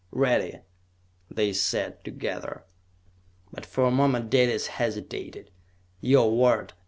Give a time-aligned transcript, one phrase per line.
[0.09, 0.61] "Ready!"
[1.29, 2.63] they said together.
[3.53, 5.51] But for a moment Dalis hesitated.
[6.01, 6.73] "Your word!"